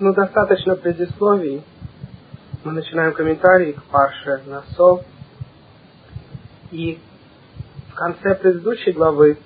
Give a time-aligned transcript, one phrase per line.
[0.00, 1.62] Ну, достаточно предисловий.
[2.64, 5.04] Мы начинаем комментарий к Парше Насо.
[6.72, 6.98] И
[7.90, 9.38] в конце предыдущей главы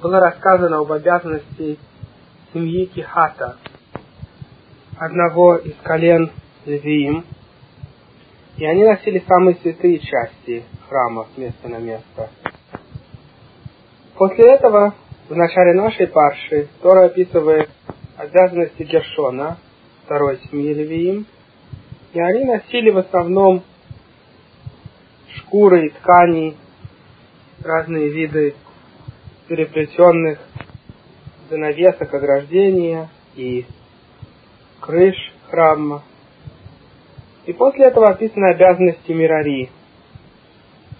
[0.00, 1.80] было рассказано об обязанности
[2.52, 3.56] семьи Кихата,
[4.96, 6.30] одного из колен
[6.64, 7.24] Левиим,
[8.56, 12.30] и они носили самые святые части храма с места на место.
[14.14, 14.94] После этого,
[15.28, 17.63] в начале нашей парши, Тора описывает
[18.16, 19.58] обязанности Гершона,
[20.04, 21.26] второй семьи Левиим,
[22.12, 23.62] и они носили в основном
[25.36, 26.56] шкуры и ткани,
[27.62, 28.54] разные виды
[29.48, 30.38] переплетенных
[31.50, 33.66] занавесок ограждения и
[34.80, 35.16] крыш
[35.48, 36.02] храма.
[37.46, 39.70] И после этого описаны обязанности Мирари,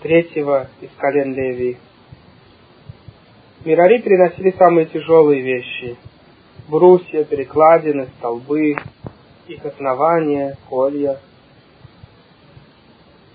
[0.03, 1.79] третьего из колен Леви.
[3.65, 5.97] Мирари переносили самые тяжелые вещи.
[6.67, 8.75] Брусья, перекладины, столбы,
[9.47, 11.21] их основания, колья.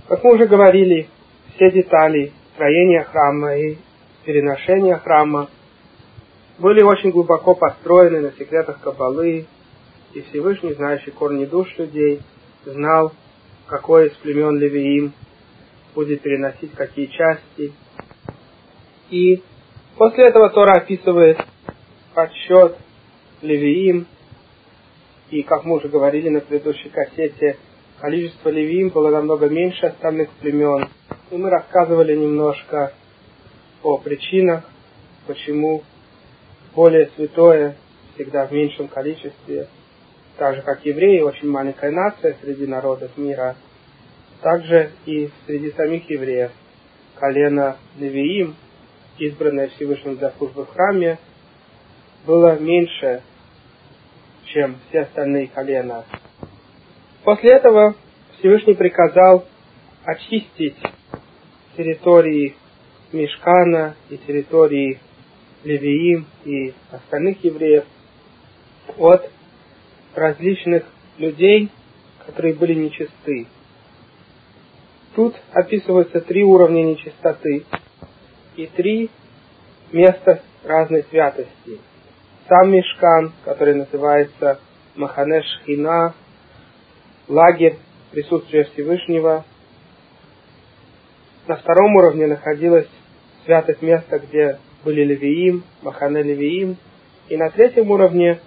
[0.07, 1.07] Как мы уже говорили,
[1.53, 3.77] все детали строения храма и
[4.25, 5.47] переношения храма
[6.57, 9.45] были очень глубоко построены на секретах Кабалы,
[10.13, 12.21] и Всевышний, знающий корни душ людей,
[12.65, 13.13] знал,
[13.67, 15.13] какой из племен Левиим
[15.93, 17.73] будет переносить какие части.
[19.11, 19.43] И
[19.97, 21.37] после этого Тора описывает
[22.15, 22.75] подсчет
[23.41, 24.07] Левиим,
[25.29, 27.57] и, как мы уже говорили на предыдущей кассете,
[27.99, 30.89] количество Левиим было намного меньше остальных племен.
[31.31, 32.93] И мы рассказывали немножко
[33.83, 34.63] о причинах,
[35.27, 35.83] почему
[36.75, 37.75] более святое
[38.15, 39.67] всегда в меньшем количестве,
[40.37, 43.55] так же как евреи, очень маленькая нация среди народов мира,
[44.41, 46.51] также и среди самих евреев.
[47.15, 48.55] Колено Левиим,
[49.17, 51.19] избранное Всевышним для службы в храме,
[52.25, 53.21] было меньше,
[54.45, 56.05] чем все остальные колена.
[57.23, 57.95] После этого
[58.37, 59.45] Всевышний приказал
[60.03, 60.77] очистить
[61.77, 62.55] территории
[63.11, 64.99] Мешкана и территории
[65.63, 67.83] Левиим и остальных евреев
[68.97, 69.29] от
[70.15, 70.85] различных
[71.17, 71.69] людей,
[72.25, 73.47] которые были нечисты.
[75.15, 77.65] Тут описываются три уровня нечистоты
[78.55, 79.09] и три
[79.91, 81.79] места разной святости.
[82.49, 84.59] Сам Мешкан, который называется
[84.95, 86.15] Маханеш Хина,
[87.27, 87.77] лагерь
[88.09, 89.45] присутствия Всевышнего.
[91.45, 92.89] На втором уровне находилось
[93.45, 96.77] святость места, где были Левиим, Махане Левиим.
[97.27, 98.39] И на третьем уровне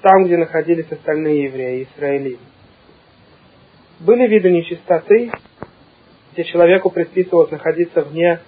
[0.00, 2.38] там, где находились остальные евреи, Израилим.
[4.00, 5.30] Были виды нечистоты,
[6.32, 8.40] где человеку предписывалось находиться вне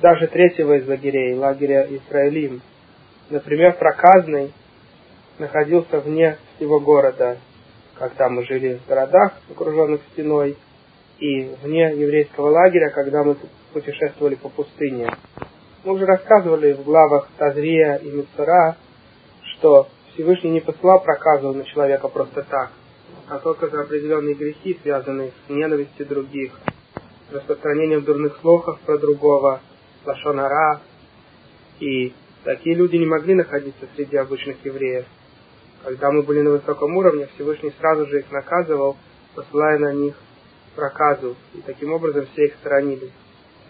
[0.00, 2.62] даже третьего из лагерей, лагеря Израилим.
[3.32, 4.52] Например, проказный
[5.38, 7.38] находился вне всего города,
[7.94, 10.58] когда мы жили в городах, окруженных стеной,
[11.18, 13.38] и вне еврейского лагеря, когда мы
[13.72, 15.08] путешествовали по пустыне.
[15.82, 18.76] Мы уже рассказывали в главах Тазрия и Мицара,
[19.54, 22.70] что Всевышний не посылал проказу на человека просто так,
[23.30, 26.52] а только за определенные грехи, связанные с ненавистью других,
[27.30, 29.62] распространением дурных слухов про другого,
[30.04, 30.82] лошонара.
[31.80, 32.12] И
[32.44, 35.06] такие люди не могли находиться среди обычных евреев.
[35.84, 38.96] Когда мы были на высоком уровне, Всевышний сразу же их наказывал,
[39.34, 40.14] посылая на них
[40.76, 43.12] проказу, и таким образом все их сторонились,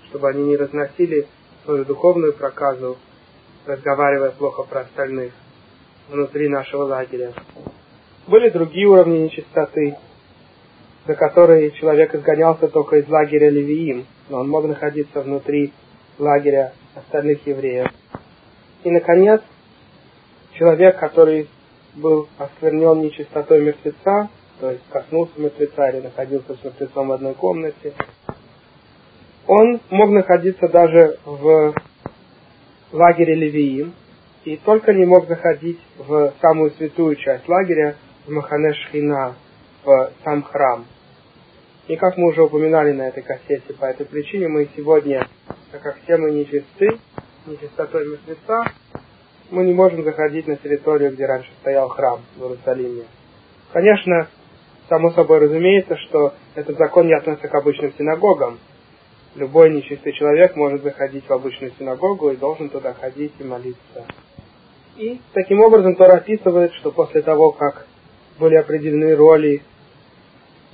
[0.09, 1.27] чтобы они не разносили
[1.65, 2.99] свою духовную проказу,
[3.67, 5.33] разговаривая плохо про остальных
[6.09, 7.33] внутри нашего лагеря.
[8.27, 9.97] Были другие уровни нечистоты,
[11.07, 15.73] за которые человек изгонялся только из лагеря Левиим, но он мог находиться внутри
[16.19, 17.89] лагеря остальных евреев.
[18.85, 19.41] И, наконец,
[20.55, 21.49] человек, который
[21.95, 24.29] был осквернен нечистотой мертвеца,
[24.61, 27.93] то есть коснулся мертвеца или находился с мертвецом в одной комнате,
[29.47, 31.75] он мог находиться даже в
[32.93, 33.95] лагере Левиим,
[34.45, 37.97] и только не мог заходить в самую святую часть лагеря,
[38.27, 38.73] в Махане
[39.85, 40.85] в сам храм.
[41.89, 45.27] И как мы уже упоминали на этой кассете, по этой причине мы сегодня,
[45.73, 46.99] так как все мы нечисты,
[47.47, 48.65] нечистотой мертвеца,
[49.53, 53.05] мы не можем заходить на территорию, где раньше стоял храм в Иерусалиме.
[53.73, 54.27] Конечно,
[54.89, 58.59] само собой разумеется, что этот закон не относится к обычным синагогам,
[59.35, 64.07] любой нечистый человек может заходить в обычную синагогу и должен туда ходить и молиться.
[64.97, 67.87] И таким образом Тора описывает, что после того, как
[68.39, 69.63] были определены роли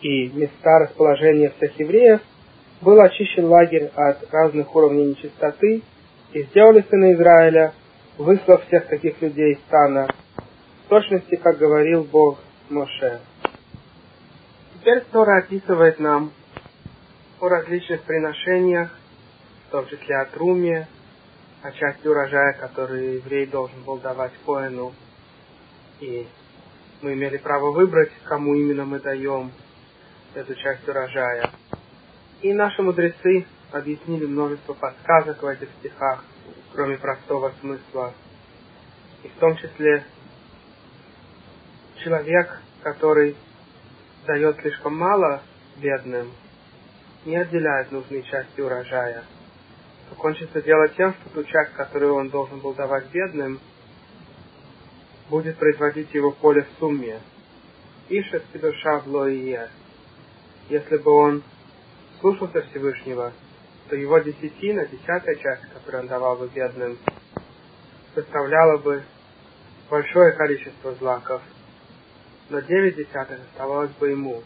[0.01, 2.21] и места расположения всех евреев,
[2.81, 5.83] был очищен лагерь от разных уровней нечистоты,
[6.33, 7.73] и сделали сыны Израиля,
[8.19, 10.09] выслав всех таких людей из стана,
[10.85, 12.39] в точности, как говорил Бог
[12.69, 13.21] Моше.
[14.75, 16.33] Теперь Тора описывает нам
[17.41, 18.91] о различных приношениях,
[19.69, 20.89] в том числе о труме,
[21.63, 24.93] о части урожая, который еврей должен был давать Коэну.
[26.01, 26.27] И
[27.03, 29.53] мы имели право выбрать, кому именно мы даем
[30.35, 31.51] эту часть урожая.
[32.43, 36.25] И наши мудрецы объяснили множество подсказок в этих стихах,
[36.73, 38.15] кроме простого смысла.
[39.23, 40.05] И в том числе
[42.03, 43.37] человек, который
[44.27, 45.43] дает слишком мало
[45.77, 46.33] бедным,
[47.25, 49.25] не отделяет нужные части урожая,
[50.09, 53.61] то кончится дело тем, что ту часть, которую он должен был давать бедным,
[55.29, 57.21] будет производить его поле в сумме.
[58.09, 59.29] Иша душа в
[60.71, 61.43] Если бы он
[62.21, 63.33] слушался Всевышнего,
[63.89, 66.99] то его десятина, десятая часть, которую он давал бы бедным,
[68.15, 69.03] составляла бы
[69.89, 71.41] большое количество злаков,
[72.51, 74.43] но девять десятых оставалось бы ему.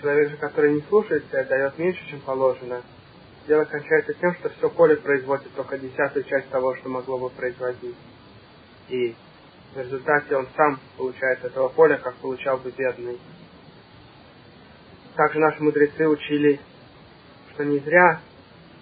[0.00, 2.82] Человек же, который не слушается дает меньше, чем положено,
[3.46, 7.96] дело кончается тем, что все поле производит только десятую часть того, что могло бы производить.
[8.88, 9.16] И
[9.74, 13.18] в результате он сам получает этого поля, как получал бы бедный.
[15.16, 16.60] Также наши мудрецы учили,
[17.52, 18.20] что не зря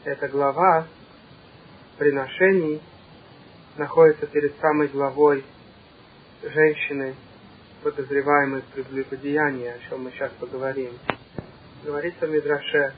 [0.04, 0.87] эта глава
[1.96, 2.82] приношений
[3.76, 5.44] находится перед самой главой
[6.43, 7.14] женщины,
[7.84, 10.90] подозреваемой в прелюбодеянии, о чем мы сейчас поговорим.
[11.84, 12.94] Говорится в Мидраше,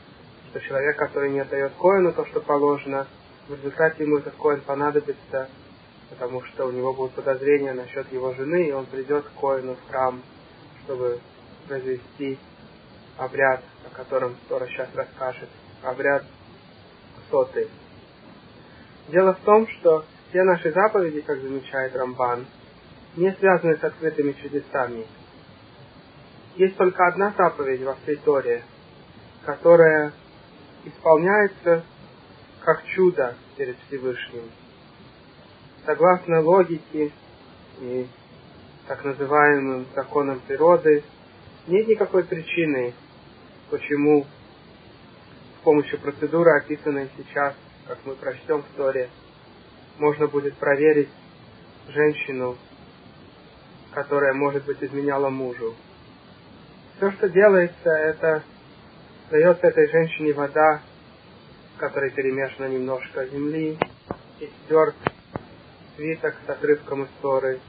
[0.51, 3.07] что человек, который не отдает коину то, что положено,
[3.49, 5.51] в результате ему этот коин понадобится,
[6.09, 9.91] потому что у него будут подозрения насчет его жены, и он придет к коину в
[9.91, 10.23] храм,
[10.85, 11.21] чтобы
[11.69, 12.39] произвести
[13.19, 15.49] обряд, о котором Тора сейчас расскажет,
[15.83, 16.25] обряд
[17.31, 17.69] соты.
[19.09, 22.47] Дело в том, что все наши заповеди, как замечает Рамбан,
[23.17, 25.07] не связаны с открытыми чудесами.
[26.57, 28.63] Есть только одна заповедь во всей Торе,
[29.45, 30.13] которая
[30.85, 31.85] исполняется
[32.65, 34.51] как чудо перед Всевышним.
[35.85, 37.13] Согласно логике
[37.81, 38.09] и
[38.87, 41.05] так называемым законам природы,
[41.67, 42.95] нет никакой причины,
[43.71, 44.27] почему
[45.65, 47.55] помощью процедуры, описанной сейчас,
[47.89, 49.09] как мы прочтем в Торе,
[49.99, 51.09] можно будет проверить
[51.89, 52.57] женщину
[53.95, 55.75] которая, может быть, изменяла мужу.
[56.97, 58.43] Все, что делается, это
[59.31, 60.83] дается этой женщине вода,
[61.77, 63.79] в которой перемешано немножко земли,
[64.41, 64.97] и стерт
[65.97, 67.61] свиток с отрывком истории.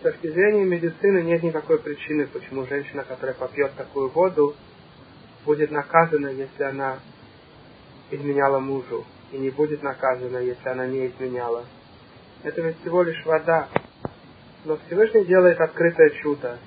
[0.00, 4.54] С точки зрения медицины нет никакой причины, почему женщина, которая попьет такую воду,
[5.44, 6.98] будет наказана, если она
[8.10, 11.64] изменяла мужу, и не будет наказана, если она не изменяла.
[12.42, 13.68] Это ведь всего лишь вода.
[14.64, 16.58] Но Всевышний делает открытое чудо,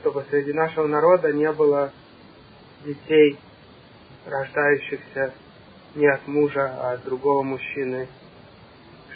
[0.00, 1.92] чтобы среди нашего народа не было
[2.84, 3.38] детей,
[4.26, 5.32] рождающихся
[5.94, 8.08] не от мужа, а от другого мужчины,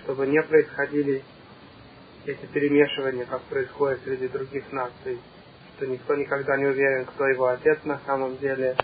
[0.03, 1.23] чтобы не происходили
[2.27, 5.19] эти перемешивания, как происходит среди других наций,
[5.77, 8.77] что никто никогда не уверен, кто его отец на самом деле.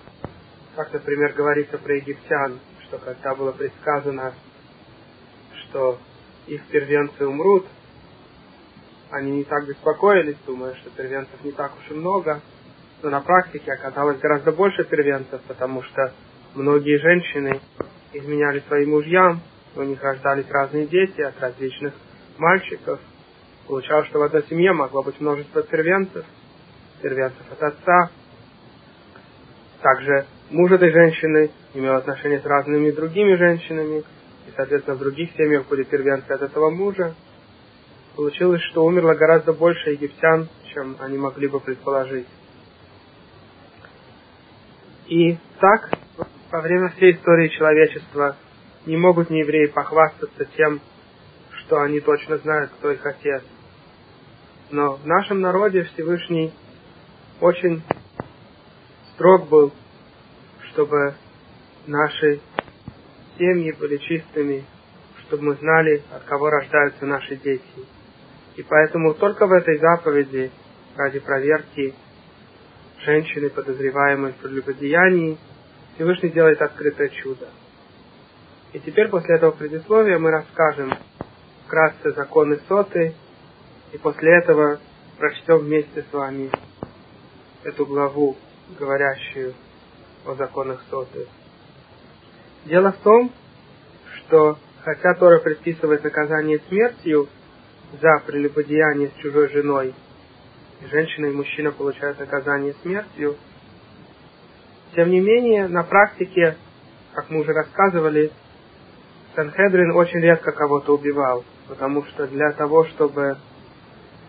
[0.75, 4.35] Как, например, говорится про египтян, что когда было предсказано,
[5.55, 5.99] что
[6.47, 7.67] их первенцы умрут,
[9.11, 12.41] они не так беспокоились, думая, что первенцев не так уж и много.
[13.03, 16.13] Но на практике оказалось гораздо больше первенцев, потому что
[16.55, 17.61] многие женщины
[18.13, 19.41] изменяли своим мужьям,
[19.77, 21.95] у них рождались разные дети от различных
[22.39, 23.01] мальчиков.
[23.67, 26.25] Получалось, что в одной семье могло быть множество первенцев,
[27.03, 28.11] первенцев от отца.
[29.83, 34.01] Также муж этой женщины имел отношения с разными другими женщинами,
[34.47, 37.15] и, соответственно, в других семьях были первенцы от этого мужа
[38.21, 42.27] получилось, что умерло гораздо больше египтян, чем они могли бы предположить.
[45.07, 45.91] И так,
[46.51, 48.37] во время всей истории человечества
[48.85, 50.81] не могут неевреи похвастаться тем,
[51.61, 53.43] что они точно знают, кто их отец.
[54.71, 56.53] Но в нашем народе Всевышний
[57.41, 57.83] очень
[59.15, 59.73] строг был,
[60.71, 61.15] чтобы
[61.87, 62.41] наши
[63.39, 64.65] семьи были чистыми,
[65.23, 67.65] чтобы мы знали, от кого рождаются наши дети.
[68.57, 70.51] И поэтому только в этой заповеди,
[70.97, 71.95] ради проверки
[72.99, 75.39] женщины, подозреваемой в прелюбодеянии,
[75.95, 77.49] Всевышний делает открытое чудо.
[78.73, 80.93] И теперь после этого предисловия мы расскажем
[81.67, 83.15] вкратце законы соты,
[83.93, 84.79] и после этого
[85.19, 86.51] прочтем вместе с вами
[87.65, 88.37] эту главу,
[88.79, 89.55] говорящую
[90.27, 91.27] о законах соты.
[92.65, 93.33] Дело в том,
[94.17, 97.29] что хотя Тора предписывает наказание смертью,
[98.01, 99.95] за прелюбодеяние с чужой женой,
[100.81, 103.37] и женщина и мужчина получают наказание смертью.
[104.95, 106.57] Тем не менее, на практике,
[107.13, 108.31] как мы уже рассказывали,
[109.35, 113.39] Санхедрин очень редко кого-то убивал, потому что для того, чтобы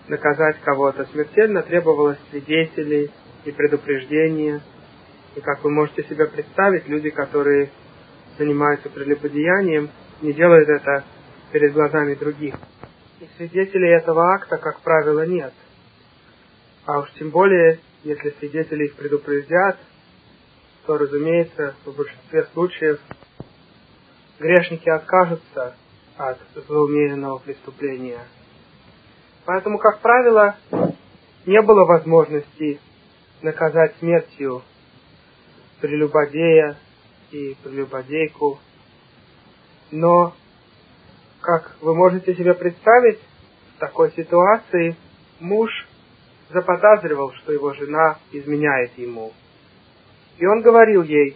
[0.08, 3.12] наказать кого-то смертельно, требовалось свидетелей
[3.46, 4.62] и предупреждения.
[5.36, 7.72] И как вы можете себе представить, люди, которые
[8.38, 9.90] занимаются прелюбодеянием,
[10.22, 11.04] не делают это
[11.52, 12.56] перед глазами других.
[13.20, 15.54] И свидетелей этого акта, как правило, нет.
[16.86, 19.78] А уж тем более, если свидетели их предупредят,
[20.86, 23.00] то, разумеется, в большинстве случаев
[24.40, 25.76] грешники откажутся
[26.18, 28.20] от злоумеренного преступления.
[29.54, 30.56] Поэтому, как правило,
[31.46, 32.80] не было возможности
[33.42, 34.62] наказать смертью
[35.82, 36.78] прелюбодея
[37.32, 38.60] и прелюбодейку.
[39.92, 40.34] Но,
[41.42, 43.20] как вы можете себе представить,
[43.76, 44.96] в такой ситуации
[45.42, 45.70] муж
[46.52, 49.34] заподозривал, что его жена изменяет ему.
[50.38, 51.36] И он говорил ей,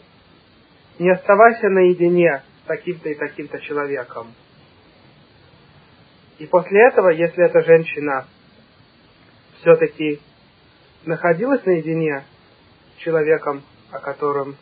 [1.00, 4.34] не оставайся наедине с таким-то и таким-то человеком.
[6.40, 8.28] И после этого, если эта женщина
[9.62, 10.20] все-таки
[11.06, 12.26] находилась наедине
[12.96, 14.56] с человеком, о котором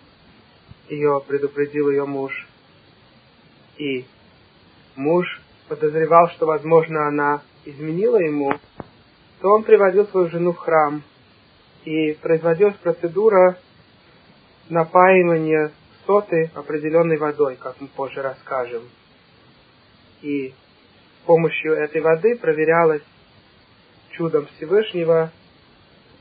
[0.89, 2.47] ее предупредил ее муж,
[3.77, 4.05] и
[4.95, 8.51] муж подозревал, что, возможно, она изменила ему,
[9.41, 11.03] то он приводил свою жену в храм,
[11.85, 13.57] и производилась процедура
[14.69, 15.71] напаивания
[16.05, 18.83] соты определенной водой, как мы позже расскажем.
[20.21, 20.53] И
[21.25, 23.03] помощью этой воды проверялась
[24.11, 25.31] чудом Всевышнего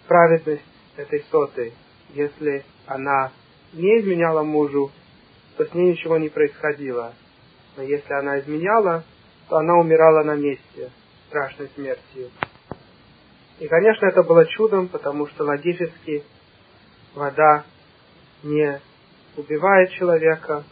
[0.06, 0.62] праведность
[0.96, 1.72] этой соты.
[2.14, 3.32] Если она
[3.72, 4.90] не изменяла мужу,
[5.56, 7.14] то с ней ничего не происходило.
[7.76, 9.04] Но если она изменяла,
[9.48, 10.90] то она умирала на месте,
[11.28, 12.30] страшной смертью.
[13.58, 16.24] И, конечно, это было чудом, потому что логически
[17.14, 17.64] вода
[18.42, 18.80] не
[19.36, 20.64] убивает человека,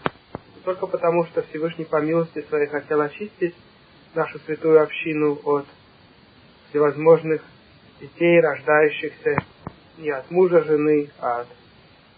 [0.65, 3.55] только потому что Всевышний по милости своей хотел очистить
[4.14, 5.67] нашу святую общину от
[6.69, 7.43] всевозможных
[8.00, 9.37] детей, рождающихся
[9.99, 11.49] не от мужа жены, а от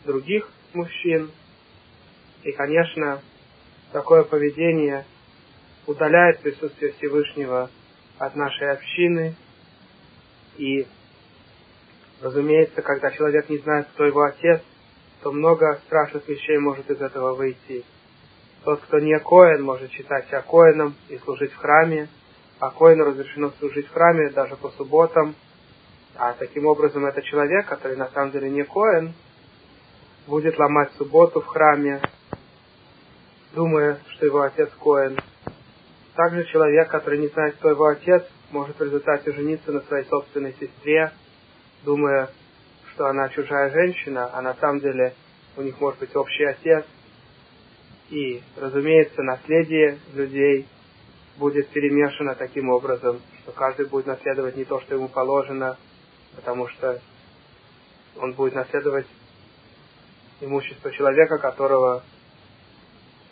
[0.04, 1.30] других мужчин.
[2.44, 3.20] И, конечно,
[3.92, 5.04] такое поведение
[5.86, 7.70] удаляет присутствие Всевышнего
[8.18, 9.34] от нашей общины.
[10.56, 10.86] И,
[12.20, 14.62] разумеется, когда человек не знает, кто его отец,
[15.22, 17.84] то много страшных вещей может из этого выйти.
[18.64, 22.08] Тот, кто не коин, может считать себя коином и служить в храме,
[22.60, 25.34] а коину разрешено служить в храме даже по субботам.
[26.14, 29.14] А таким образом это человек, который на самом деле не коин,
[30.28, 32.00] будет ломать субботу в храме,
[33.52, 35.18] думая, что его отец коин.
[36.14, 40.52] Также человек, который не знает, кто его отец, может в результате жениться на своей собственной
[40.60, 41.10] сестре,
[41.82, 42.28] думая,
[42.92, 45.14] что она чужая женщина, а на самом деле
[45.56, 46.84] у них может быть общий отец–
[48.12, 50.66] и, разумеется, наследие людей
[51.38, 55.78] будет перемешано таким образом, что каждый будет наследовать не то, что ему положено,
[56.36, 57.00] потому что
[58.18, 59.06] он будет наследовать
[60.42, 62.02] имущество человека, которого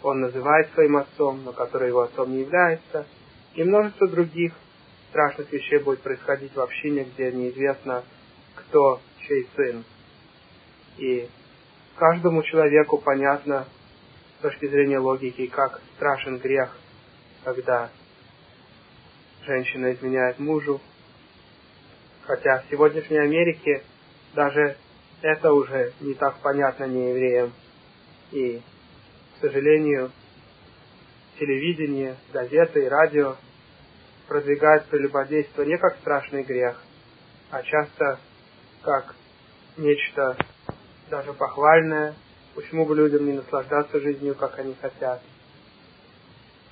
[0.03, 3.07] он называет своим отцом, но который его отцом не является,
[3.55, 4.55] и множество других
[5.11, 8.03] страшных вещей будет происходить в общине, где неизвестно,
[8.55, 9.85] кто чей сын.
[10.97, 11.29] И
[11.97, 13.67] каждому человеку понятно,
[14.41, 16.75] с точки зрения логики, как страшен грех,
[17.45, 17.91] когда
[19.45, 20.81] женщина изменяет мужу.
[22.23, 23.83] Хотя в сегодняшней Америке
[24.35, 24.79] даже
[25.21, 27.53] это уже не так понятно не евреям.
[28.33, 28.63] И,
[29.37, 30.11] к сожалению,
[31.39, 33.37] телевидение, газеты и радио
[34.27, 36.83] продвигают прелюбодейство не как страшный грех,
[37.51, 38.19] а часто
[38.81, 39.15] как
[39.77, 40.39] нечто
[41.11, 42.15] даже похвальное,
[42.61, 45.23] Почему бы людям не наслаждаться жизнью, как они хотят?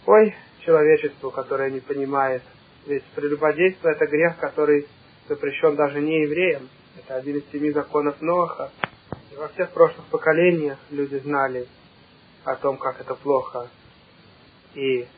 [0.04, 2.42] Ой, человечеству, которое не понимает.
[2.86, 4.86] Ведь прелюбодейство– это грех, который
[5.30, 6.68] запрещен даже не евреям.
[6.98, 8.70] Это один из семи законов Ноаха.
[9.32, 11.66] И во всех прошлых поколениях люди знали
[12.44, 13.70] о том, как это плохо.
[14.74, 15.08] И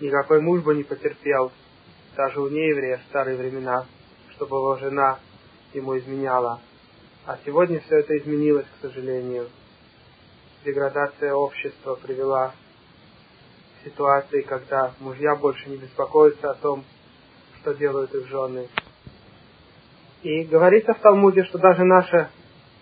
[0.00, 1.52] никакой муж бы не потерпел,
[2.16, 3.86] даже у нееврея в старые времена,
[4.30, 5.20] чтобы его жена
[5.72, 6.60] ему изменяла.
[7.26, 9.48] А сегодня все это изменилось, к сожалению
[10.66, 16.84] деградация общества привела к ситуации, когда мужья больше не беспокоятся о том,
[17.60, 18.68] что делают их жены.
[20.22, 22.30] И говорится в Талмуде, что даже наша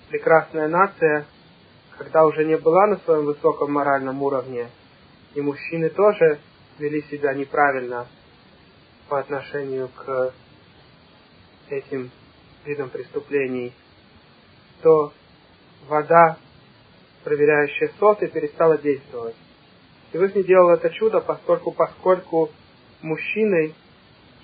[0.08, 1.26] прекрасная нация,
[1.98, 4.70] когда уже не была на своем высоком моральном уровне,
[5.34, 6.40] и мужчины тоже
[6.78, 8.06] вели себя неправильно,
[9.08, 10.32] по отношению к
[11.68, 12.10] этим
[12.64, 13.74] видам преступлений,
[14.82, 15.12] то
[15.86, 16.38] вода,
[17.24, 19.34] проверяющая соты, перестала действовать.
[20.10, 22.50] Всевышний делал это чудо, поскольку, поскольку
[23.02, 23.74] мужчиной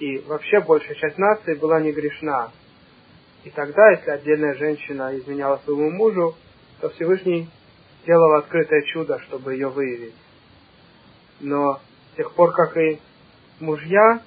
[0.01, 2.51] и вообще большая часть нации была не грешна.
[3.45, 6.35] И тогда, если отдельная женщина изменяла своему мужу,
[6.81, 7.49] то Всевышний
[8.07, 10.15] делал открытое чудо, чтобы ее выявить.
[11.41, 11.81] Но
[12.13, 12.99] с тех пор, как и
[13.61, 14.23] мужья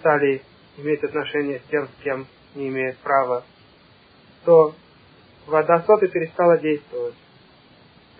[0.00, 0.42] стали
[0.76, 3.44] иметь отношения с тем, с кем не имеют права,
[4.44, 4.74] то
[5.46, 7.14] вода соты перестала действовать.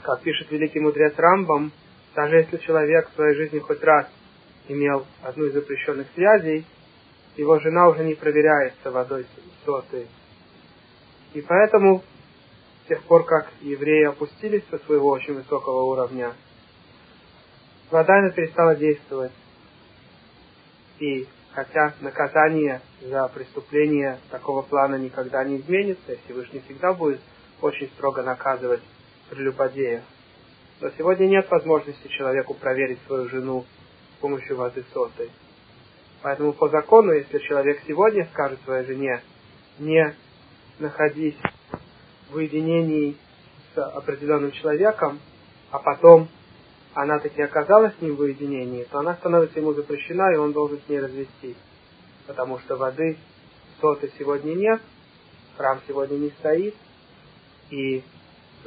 [0.03, 1.73] Как пишет великий мудрец Рамбам,
[2.15, 4.07] даже если человек в своей жизни хоть раз
[4.69, 6.65] имел одну из запрещенных связей,
[7.37, 9.27] его жена уже не проверяется водой
[9.65, 10.07] соты.
[11.35, 12.03] И поэтому,
[12.85, 16.33] с тех пор, как евреи опустились со своего очень высокого уровня,
[17.91, 19.33] вода перестала действовать.
[20.99, 27.21] И хотя наказание за преступление такого плана никогда не изменится, и Всевышний всегда будет
[27.61, 28.83] очень строго наказывать
[29.31, 30.03] прелюбодея.
[30.81, 33.67] Но сегодня нет возможности человеку проверить свою жену
[34.17, 35.31] с помощью воды сотой.
[36.23, 39.23] Поэтому по закону, если человек сегодня скажет своей жене,
[39.79, 40.15] не
[40.79, 41.37] находись
[42.31, 43.17] в уединении
[43.75, 45.21] с определенным человеком,
[45.71, 46.29] а потом
[46.95, 50.81] она таки оказалась с ним в уединении, то она становится ему запрещена, и он должен
[50.81, 51.57] с ней развестись.
[52.27, 53.17] Потому что воды
[53.81, 54.81] соты сегодня нет,
[55.57, 56.75] храм сегодня не стоит,
[57.71, 58.03] и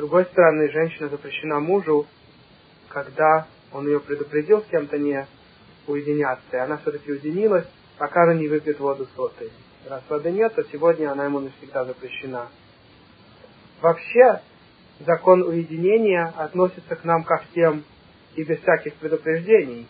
[0.02, 2.08] другой стороны, женщина запрещена мужу,
[2.90, 5.28] когда он ее предупредил с кем-то не
[5.86, 7.68] уединяться, и она все-таки уединилась,
[8.00, 9.52] пока она не выпьет воду сотой.
[9.88, 12.48] Раз воды нет, то сегодня она ему навсегда запрещена.
[13.80, 14.42] Вообще,
[15.06, 17.84] закон уединения относится к нам ко всем
[18.36, 19.88] и без всяких предупреждений.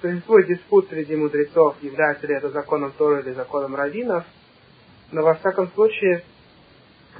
[0.00, 4.24] Существует диспут среди мудрецов, является ли это законом Тора или законом раввинов,
[5.10, 6.24] но во всяком случае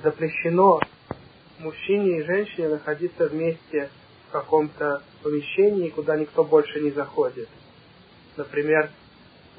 [0.03, 0.81] запрещено
[1.63, 3.91] мужчине и женщине находиться вместе
[4.29, 7.49] в каком-то помещении, куда никто больше не заходит.
[8.37, 8.91] Например,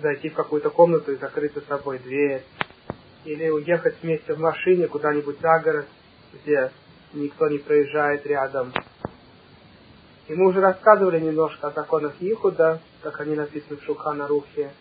[0.01, 2.43] зайти в какую-то комнату и закрыть за собой дверь.
[3.25, 5.87] Или уехать вместе в машине куда-нибудь за город,
[6.33, 6.71] где
[7.13, 8.73] никто не проезжает рядом.
[10.27, 14.71] И мы уже рассказывали немножко о законах Ихуда, как они написаны в Шухана Рухе,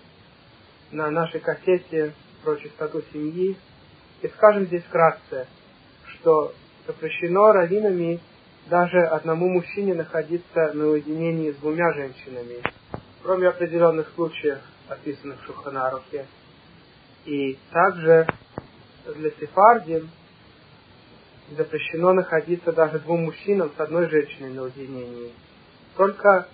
[0.91, 3.57] на нашей кассете про чистоту семьи.
[4.23, 5.47] И скажем здесь вкратце,
[6.07, 6.53] что
[6.87, 8.21] запрещено раввинами
[8.69, 12.63] даже одному мужчине находиться на уединении с двумя женщинами,
[13.23, 16.27] кроме определенных случаев, описанных в Шуханарухе.
[17.25, 18.27] И также
[19.17, 20.11] для сефардим
[21.51, 25.33] запрещено находиться даже двум мужчинам с одной женщиной на уединении.
[25.97, 26.49] Только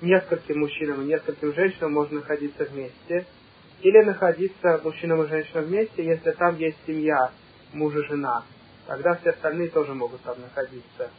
[0.00, 3.26] нескольким мужчинам и нескольким женщинам можно находиться вместе,
[3.80, 7.30] или находиться мужчинам и женщинам вместе, если там есть семья,
[7.72, 8.44] муж и жена.
[8.92, 11.10] Тогда все остальные тоже могут там находиться.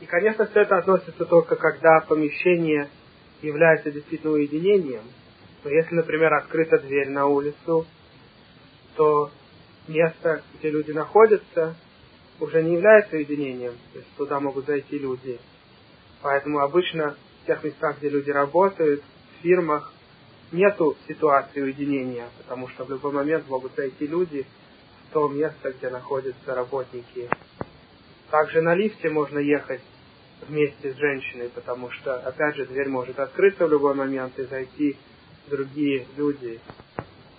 [0.00, 2.88] И, конечно, все это относится только когда помещение
[3.42, 5.02] является действительно уединением.
[5.64, 7.84] Но если, например, открыта дверь на улицу,
[8.96, 9.30] то
[9.86, 11.76] место, где люди находятся,
[12.40, 15.38] уже не является уединением, то есть туда могут зайти люди.
[16.22, 19.92] Поэтому обычно в тех местах, где люди работают, в фирмах,
[20.52, 24.46] нету ситуации уединения, потому что в любой момент могут зайти люди
[25.12, 27.28] то место, где находятся работники.
[28.30, 29.82] Также на лифте можно ехать
[30.48, 34.96] вместе с женщиной, потому что, опять же, дверь может открыться в любой момент и зайти
[35.48, 36.60] другие люди.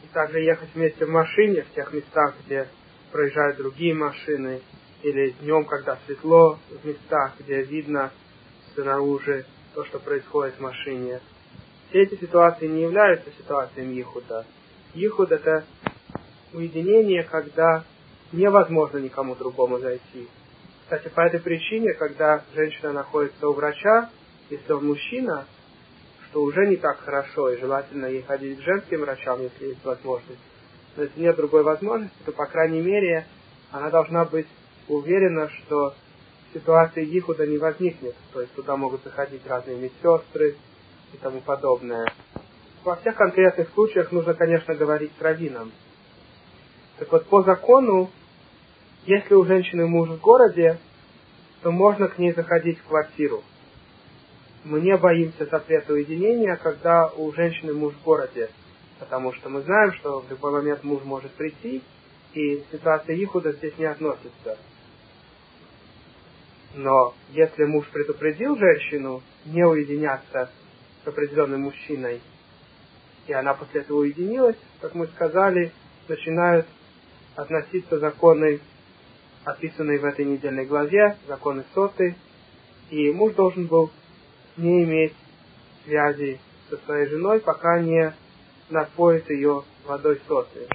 [0.04, 2.68] И также ехать вместе в машине в тех местах, где
[3.12, 4.62] проезжают другие машины,
[5.04, 8.12] или днем, когда светло, в местах, где видно
[8.74, 11.20] снаружи то, что происходит в машине.
[11.90, 14.46] Все эти ситуации не являются ситуациями Ихуда.
[14.94, 15.66] Ихуд это
[16.54, 17.84] уединение, когда
[18.32, 20.28] невозможно никому другому зайти.
[20.84, 24.10] Кстати, по этой причине, когда женщина находится у врача,
[24.50, 25.46] если он мужчина,
[26.30, 30.42] что уже не так хорошо, и желательно ей ходить к женским врачам, если есть возможность.
[30.96, 33.26] Но если нет другой возможности, то, по крайней мере,
[33.72, 34.48] она должна быть
[34.88, 35.94] уверена, что
[36.54, 38.16] ситуация Ихуда не возникнет.
[38.32, 40.56] То есть туда могут заходить разные медсестры
[41.14, 42.06] и тому подобное.
[42.84, 45.72] Во всех конкретных случаях нужно, конечно, говорить с раввином.
[46.98, 48.12] Так вот, по закону,
[49.06, 50.78] если у женщины муж в городе,
[51.62, 53.44] то можно к ней заходить в квартиру.
[54.64, 58.50] Мы не боимся запрета уединения, когда у женщины муж в городе,
[59.00, 61.82] потому что мы знаем, что в любой момент муж может прийти,
[62.34, 64.58] и ситуация Ихуда здесь не относится.
[66.76, 70.50] Но если муж предупредил женщину не уединяться
[71.04, 72.22] с определенным мужчиной,
[73.28, 75.72] и она после этого уединилась, как мы сказали,
[76.08, 76.66] начинают
[77.36, 78.60] относиться законы,
[79.44, 82.16] описанные в этой недельной главе, законы соты,
[82.90, 83.90] и муж должен был
[84.58, 85.16] не иметь
[85.86, 88.14] связи со своей женой, пока не
[88.70, 90.68] напоит ее водой соты.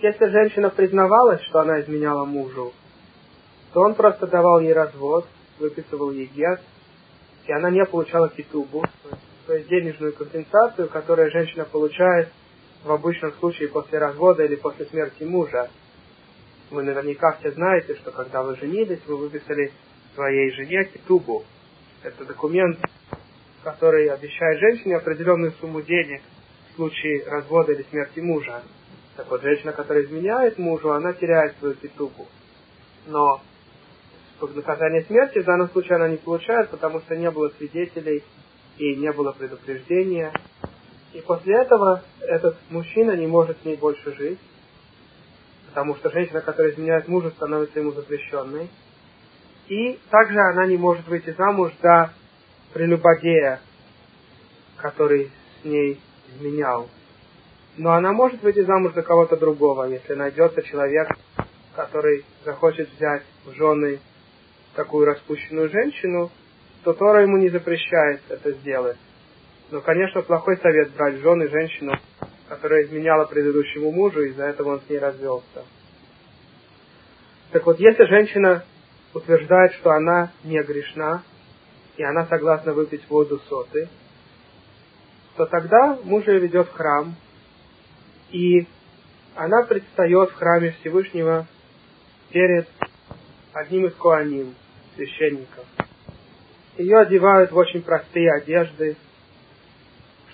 [0.00, 2.72] Если женщина признавалась, что она изменяла мужу,
[3.72, 5.26] то он просто давал ей развод,
[5.58, 6.60] выписывал ей гет,
[7.46, 8.84] и она не получала китубу,
[9.46, 12.28] то есть денежную компенсацию, которую женщина получает
[12.84, 15.70] в обычном случае после развода или после смерти мужа.
[16.70, 19.72] Вы наверняка все знаете, что когда вы женились, вы выписали
[20.14, 21.44] своей жене китубу.
[22.02, 22.78] Это документ,
[23.62, 26.20] который обещает женщине определенную сумму денег
[26.72, 28.62] в случае развода или смерти мужа.
[29.16, 32.26] Так вот, женщина, которая изменяет мужу, она теряет свою китубу.
[33.06, 33.40] Но
[34.40, 38.22] наказание смерти в данном случае она не получает, потому что не было свидетелей
[38.76, 40.32] и не было предупреждения.
[41.14, 44.40] И после этого этот мужчина не может с ней больше жить,
[45.68, 48.68] потому что женщина, которая изменяет мужу, становится ему запрещенной.
[49.68, 52.12] И также она не может выйти замуж за
[52.72, 53.60] прелюбодея,
[54.76, 55.30] который
[55.62, 56.00] с ней
[56.34, 56.90] изменял.
[57.76, 61.08] Но она может выйти замуж за кого-то другого, если найдется человек,
[61.76, 64.00] который захочет взять в жены
[64.74, 66.32] такую распущенную женщину,
[66.82, 68.98] то Тора ему не запрещает это сделать.
[69.74, 71.98] Но, конечно, плохой совет брать жены женщину,
[72.48, 75.64] которая изменяла предыдущему мужу, и из-за этого он с ней развелся.
[77.50, 78.64] Так вот, если женщина
[79.14, 81.24] утверждает, что она не грешна,
[81.96, 83.88] и она согласна выпить воду соты,
[85.36, 87.16] то тогда муж ее ведет в храм,
[88.30, 88.68] и
[89.34, 91.48] она предстает в храме Всевышнего
[92.30, 92.68] перед
[93.52, 94.54] одним из коаним,
[94.94, 95.64] священников.
[96.78, 98.96] Ее одевают в очень простые одежды,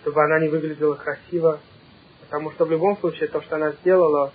[0.01, 1.61] чтобы она не выглядела красиво,
[2.23, 4.33] потому что в любом случае то, что она сделала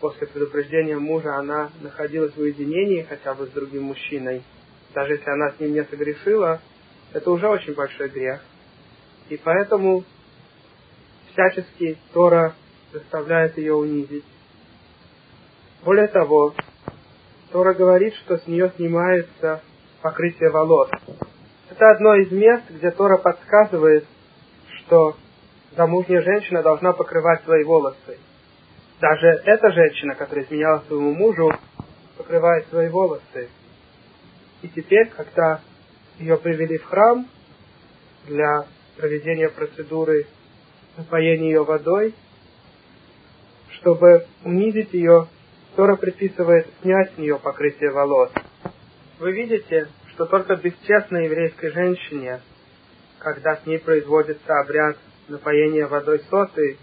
[0.00, 4.42] после предупреждения мужа, она находилась в уединении хотя бы с другим мужчиной.
[4.94, 6.60] Даже если она с ним не согрешила,
[7.12, 8.40] это уже очень большой грех.
[9.28, 10.04] И поэтому
[11.32, 12.54] всячески Тора
[12.92, 14.24] заставляет ее унизить.
[15.84, 16.54] Более того,
[17.52, 19.62] Тора говорит, что с нее снимается
[20.02, 20.90] покрытие волос.
[21.70, 24.04] Это одно из мест, где Тора подсказывает,
[24.88, 25.16] что
[25.76, 28.18] замужняя женщина должна покрывать свои волосы.
[29.00, 31.52] Даже эта женщина, которая изменяла своему мужу,
[32.16, 33.48] покрывает свои волосы.
[34.62, 35.60] И теперь, когда
[36.18, 37.28] ее привели в храм
[38.26, 38.64] для
[38.96, 40.26] проведения процедуры
[40.96, 42.14] напоения ее водой,
[43.78, 45.28] чтобы унизить ее,
[45.76, 48.32] Тора предписывает снять с нее покрытие волос.
[49.20, 52.40] Вы видите, что только бесчестной еврейской женщине,
[53.18, 54.96] когда с ней производится обряд
[55.28, 56.78] напоения водой соты,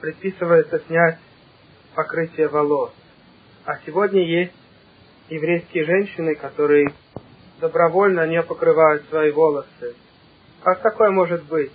[0.00, 1.18] предписывается снять
[1.94, 2.92] покрытие волос.
[3.64, 4.52] А сегодня есть
[5.28, 6.92] еврейские женщины, которые
[7.60, 9.94] добровольно не покрывают свои волосы.
[10.62, 11.72] Как такое может быть,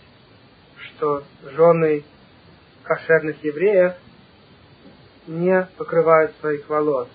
[0.78, 2.04] что жены
[2.84, 3.94] кошерных евреев
[5.28, 7.08] не покрывают своих волос?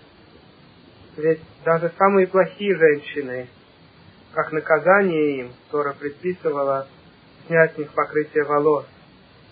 [1.17, 3.49] Ведь даже самые плохие женщины
[4.35, 6.89] как наказание им Тора предписывала
[7.47, 8.85] снять с них покрытие волос,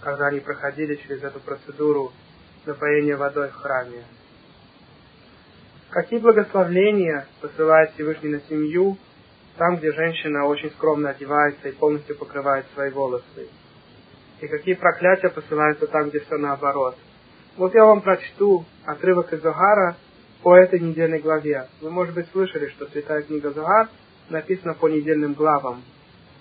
[0.00, 2.12] когда они проходили через эту процедуру
[2.66, 4.02] напоения водой в храме.
[5.90, 8.98] Какие благословления посылает Всевышний на семью,
[9.56, 13.48] там, где женщина очень скромно одевается и полностью покрывает свои волосы.
[14.40, 16.96] И какие проклятия посылаются там, где все наоборот.
[17.56, 19.96] Вот я вам прочту отрывок из Зогара
[20.42, 21.68] по этой недельной главе.
[21.80, 23.88] Вы, может быть, слышали, что Святая книга Зогар–
[24.32, 25.82] написано по недельным главам.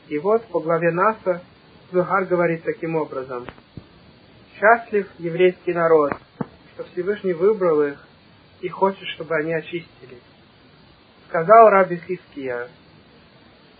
[0.08, 1.42] И вот по главе Наса
[1.92, 3.46] Зухар говорит таким образом.
[4.58, 6.14] «Счастлив еврейский народ,
[6.74, 8.08] что Всевышний выбрал их
[8.62, 10.22] и хочет, чтобы они очистились.
[11.28, 12.68] Сказал Раби Хиския,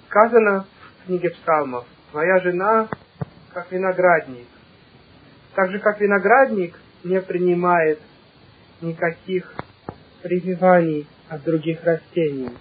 [0.10, 0.66] сказано
[1.00, 2.90] в книге псалмов, твоя жена
[3.54, 4.48] как виноградник.
[5.56, 8.00] Так же, как виноградник не принимает
[8.82, 9.54] никаких
[10.22, 12.52] прививаний от других растений,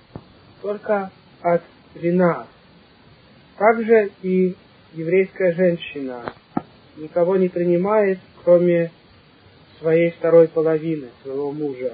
[0.62, 1.10] только
[1.42, 1.62] от
[1.94, 2.46] вина.
[3.58, 4.56] Также и
[4.92, 6.32] еврейская женщина
[6.96, 8.90] никого не принимает, кроме
[9.78, 11.92] своей второй половины, своего мужа.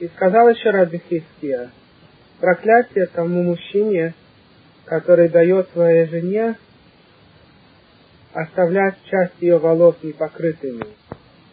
[0.00, 1.70] И сказал еще Раби Хиския,
[2.40, 4.14] проклятие тому мужчине,
[4.84, 6.56] который дает своей жене
[8.32, 10.86] оставлять часть ее волос непокрытыми.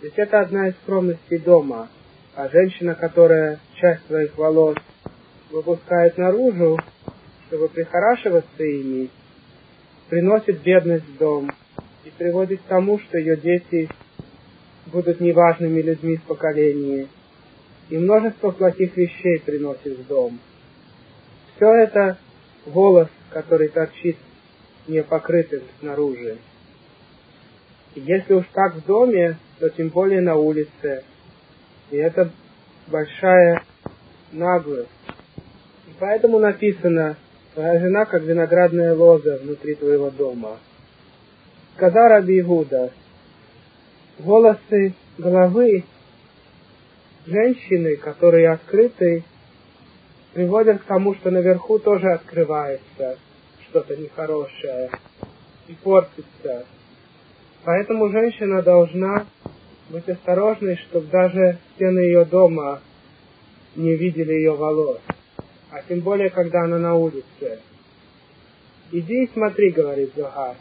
[0.01, 1.89] Ведь это одна из скромностей дома,
[2.35, 4.77] а женщина, которая часть своих волос
[5.51, 6.77] выпускает наружу,
[7.47, 9.09] чтобы прихорашиваться ими,
[10.09, 11.51] приносит бедность в дом
[12.03, 13.89] и приводит к тому, что ее дети
[14.87, 17.07] будут неважными людьми в поколении,
[17.89, 20.39] и множество плохих вещей приносит в дом.
[21.55, 22.17] Все это
[22.65, 24.17] волос, который торчит
[24.87, 26.37] не покрытым снаружи.
[27.95, 31.03] И если уж так в доме, то тем более на улице.
[31.91, 32.29] И это
[32.87, 33.63] большая
[34.31, 34.89] наглость.
[35.99, 37.17] Поэтому написано,
[37.53, 40.57] твоя жена как виноградная лоза внутри твоего дома.
[41.75, 42.91] Сказал Раби Игуда,
[44.19, 45.85] волосы головы
[47.25, 49.23] женщины, которые открыты,
[50.33, 53.17] приводят к тому, что наверху тоже открывается
[53.69, 54.89] что-то нехорошее
[55.67, 56.65] и портится.
[57.63, 59.25] Поэтому женщина должна
[59.89, 62.81] быть осторожной, чтобы даже стены ее дома
[63.75, 64.99] не видели ее волос.
[65.75, 67.59] А тем более, когда она на улице.
[68.93, 70.55] Иди и смотри, говорит Зохар.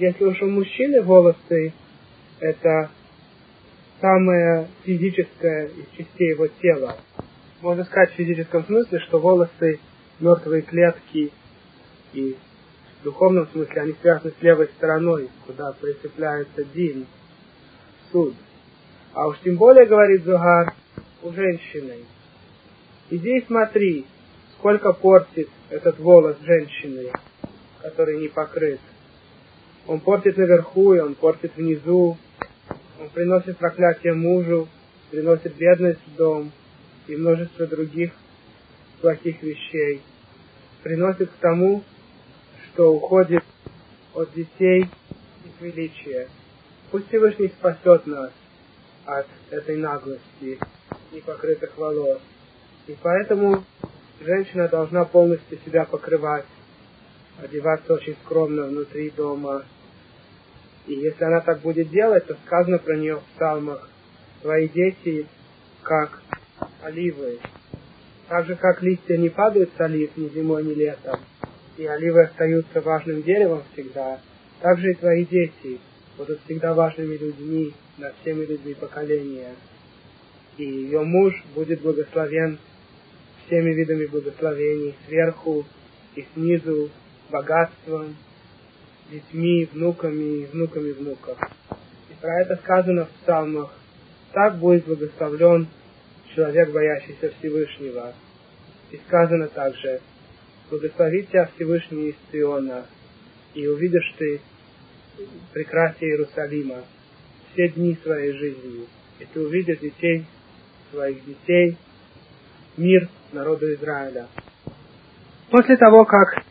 [0.00, 1.72] Если уж у мужчины волосы
[2.40, 2.90] это
[4.00, 6.96] самое физическое из частей его тела.
[7.60, 9.78] Можно сказать в физическом смысле, что волосы
[10.18, 11.30] мертвые клетки
[12.12, 12.36] и
[13.00, 17.06] в духовном смысле они связаны с левой стороной, куда прицепляется дин,
[18.10, 18.34] суд.
[19.12, 20.74] А уж тем более, говорит Зугар,
[21.22, 21.98] у женщины.
[23.10, 24.06] Иди и смотри,
[24.54, 27.10] сколько портит этот волос женщины,
[27.82, 28.78] который не покрыт.
[29.88, 32.16] Он портит наверху, и он портит внизу,
[33.00, 34.68] он приносит проклятие мужу,
[35.10, 36.52] приносит бедность в дом
[37.08, 38.12] и множество других
[39.00, 40.02] плохих вещей.
[40.84, 41.82] Приносит к тому,
[42.66, 43.42] что уходит
[44.14, 46.28] от детей их величия.
[46.92, 48.30] Пусть Всевышний спасет нас
[49.04, 50.60] от этой наглости
[51.10, 52.20] непокрытых волос.
[52.86, 53.64] И поэтому
[54.20, 56.46] женщина должна полностью себя покрывать,
[57.42, 59.64] одеваться очень скромно внутри дома,
[60.86, 63.88] и если она так будет делать, то сказано про нее в псалмах,
[64.42, 65.26] твои дети
[65.82, 66.22] как
[66.82, 67.38] оливы.
[68.28, 71.20] Так же, как листья не падают с олив ни зимой, ни летом,
[71.76, 74.20] и оливы остаются важным деревом всегда,
[74.60, 75.80] так же и твои дети
[76.16, 79.54] будут всегда важными людьми над всеми людьми поколения.
[80.58, 82.58] И ее муж будет благословен
[83.50, 85.66] всеми видами благословений, сверху
[86.14, 86.88] и снизу,
[87.30, 88.16] богатством,
[89.10, 91.36] детьми, внуками и внуками внуков.
[92.10, 93.74] И про это сказано в псалмах.
[94.32, 95.66] Так будет благословлен
[96.34, 98.14] человек, боящийся Всевышнего.
[98.92, 100.00] И сказано также,
[100.70, 102.86] благослови тебя Всевышний из Сиона,
[103.54, 104.40] и увидишь ты
[105.52, 106.84] прекрасие Иерусалима
[107.52, 108.86] все дни своей жизни,
[109.18, 110.24] и ты увидишь детей,
[110.92, 111.76] своих детей,
[112.76, 114.26] мир народу Израиля.
[115.50, 116.42] После того, как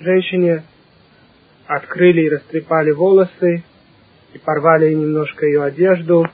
[0.00, 0.64] женщине
[1.66, 3.64] открыли и растрепали волосы,
[4.32, 6.26] и порвали немножко ее одежду,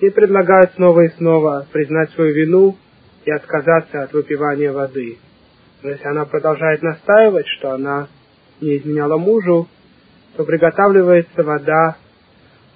[0.00, 2.76] и предлагают снова и снова признать свою вину
[3.24, 5.18] и отказаться от выпивания воды.
[5.82, 8.08] Но если она продолжает настаивать, что она
[8.60, 9.68] не изменяла мужу,
[10.36, 11.96] то приготавливается вода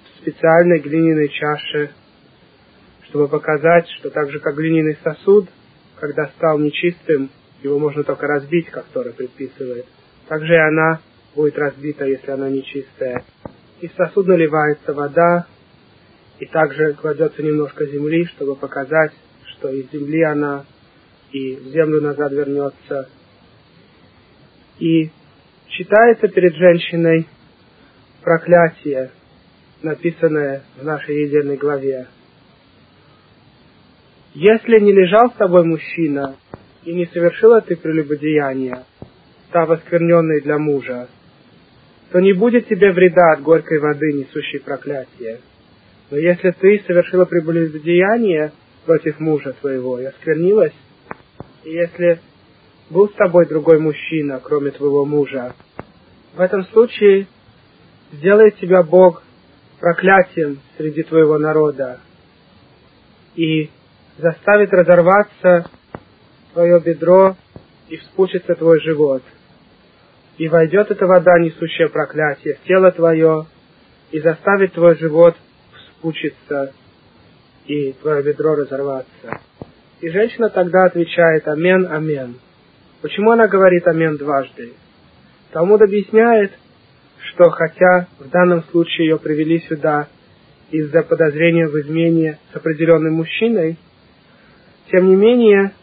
[0.03, 1.91] в специальной глиняной чаше,
[3.13, 5.47] чтобы показать, что так же, как глиняный сосуд,
[5.99, 7.29] когда стал нечистым,
[7.61, 9.85] его можно только разбить, как Тора предписывает,
[10.27, 10.99] так же и она
[11.35, 13.23] будет разбита, если она нечистая.
[13.81, 15.45] И в сосуд наливается вода,
[16.39, 19.11] и также кладется немножко земли, чтобы показать,
[19.45, 20.65] что из земли она
[21.31, 23.09] и в землю назад вернется.
[24.79, 25.11] И
[25.67, 27.27] читается перед женщиной
[28.23, 29.11] проклятие,
[29.83, 32.07] написанное в нашей недельной главе.
[34.33, 36.35] Если не лежал с тобой мужчина
[36.85, 38.83] и не совершила ты прелюбодеяние,
[39.49, 41.07] став оскверненной для мужа,
[42.11, 45.39] то не будет тебе вреда от горькой воды, несущей проклятие.
[46.09, 48.51] Но если ты совершила прелюбодеяние
[48.85, 50.73] против мужа твоего и осквернилась,
[51.63, 52.19] и если
[52.89, 55.53] был с тобой другой мужчина, кроме твоего мужа,
[56.35, 57.27] в этом случае
[58.11, 59.21] сделает тебя Бог
[59.79, 61.99] проклятием среди твоего народа
[63.35, 63.69] и
[64.17, 65.69] заставит разорваться
[66.53, 67.35] твое бедро
[67.89, 69.23] и вспучится твой живот–
[70.37, 73.45] и войдет эта вода, несущая проклятие, в тело твое,
[74.11, 75.35] и заставит твой живот
[75.75, 76.73] вспучиться,
[77.67, 79.39] и твое бедро разорваться.
[80.01, 82.39] И женщина тогда отвечает «Амен, амен».
[83.01, 84.73] Почему она говорит «Амен» дважды?
[85.51, 86.51] Талмуд объясняет,
[87.19, 90.07] что хотя в данном случае ее привели сюда
[90.71, 93.77] из-за подозрения в измене с определенным мужчиной,
[94.93, 95.73] тем не менее,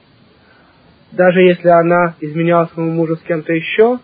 [1.11, 3.99] даже если она изменяла своему мужу с кем-то еще,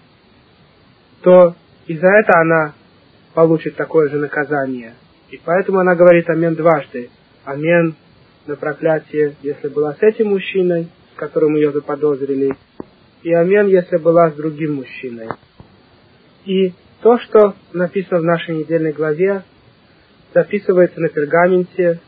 [1.22, 1.54] то
[1.86, 2.74] и за это она
[3.32, 4.94] получит такое же наказание.
[5.30, 7.10] И поэтому она говорит амен дважды.
[7.44, 7.94] Амен
[8.46, 12.56] на проклятие, если была с этим мужчиной, с которым ее заподозрили,
[13.22, 15.28] и амен, если была с другим мужчиной.
[16.46, 19.44] И то, что написано в нашей недельной главе,
[20.34, 22.00] записывается на пергаменте,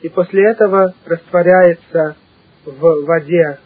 [0.00, 2.16] и после этого растворяется
[2.64, 3.58] в воде,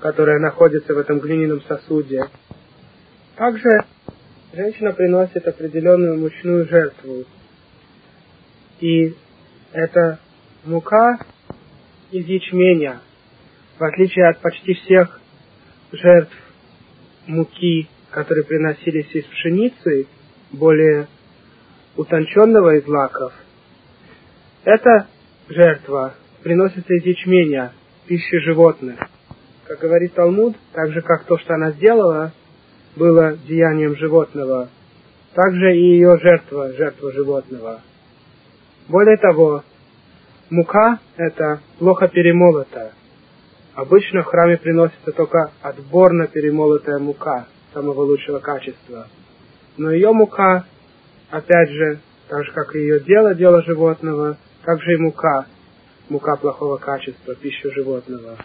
[0.00, 2.22] которая находится в этом глиняном сосуде.
[3.36, 3.68] Также
[4.52, 7.24] женщина приносит определенную мучную жертву.
[8.80, 9.14] И
[9.72, 10.18] это
[10.64, 11.18] мука
[12.10, 13.00] из ячменя,
[13.78, 15.20] в отличие от почти всех
[15.92, 16.34] жертв
[17.26, 20.06] муки, которые приносились из пшеницы,
[20.52, 21.06] более
[21.96, 23.32] утонченного из лаков,
[24.64, 25.06] эта
[25.48, 27.72] жертва приносится из ячменя,
[28.06, 28.98] пищи животных.
[29.64, 32.32] Как говорит Талмуд, так же как то, что она сделала,
[32.96, 34.68] было деянием животного,
[35.34, 37.80] так же и ее жертва, жертва животного.
[38.88, 39.62] Более того,
[40.50, 42.92] мука– это плохо перемолота.
[43.74, 49.06] Обычно в храме приносится только отборно перемолотая мука самого лучшего качества.
[49.76, 50.64] Но ее мука,
[51.30, 55.46] опять же, так же как и ее дело, дело животного, также и мука,
[56.10, 58.36] мука плохого качества, пища животного.